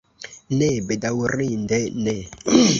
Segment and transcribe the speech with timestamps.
[0.61, 2.19] Ne, bedaŭrinde ne.